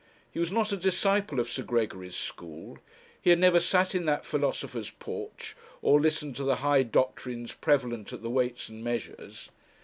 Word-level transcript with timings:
He 0.31 0.39
was 0.39 0.51
not 0.51 0.71
a 0.71 0.77
disciple 0.77 1.39
of 1.39 1.47
Sir 1.47 1.61
Gregory's 1.61 2.15
school. 2.15 2.79
He 3.21 3.29
had 3.29 3.37
never 3.37 3.59
sat 3.59 3.93
in 3.93 4.05
that 4.05 4.25
philosopher's 4.25 4.89
porch, 4.89 5.55
or 5.83 6.01
listened 6.01 6.35
to 6.37 6.43
the 6.43 6.55
high 6.65 6.81
doctrines 6.81 7.53
prevalent 7.53 8.11
at 8.11 8.23
the 8.23 8.31
Weights 8.31 8.67
and 8.67 8.83
Measures. 8.83 9.51